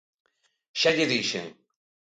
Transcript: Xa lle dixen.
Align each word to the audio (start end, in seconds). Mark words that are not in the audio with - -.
Xa 0.79 0.89
lle 0.95 1.07
dixen. 1.13 1.47